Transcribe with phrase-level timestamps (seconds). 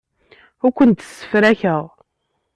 [0.65, 1.83] Ur kent-ssefrakeɣ.